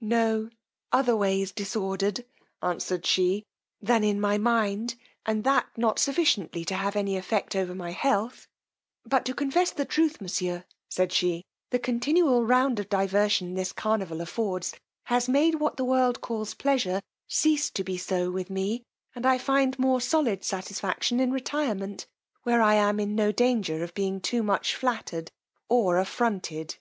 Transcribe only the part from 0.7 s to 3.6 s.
otherways disordered, answered she,